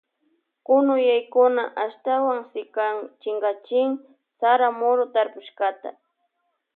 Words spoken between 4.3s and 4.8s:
sara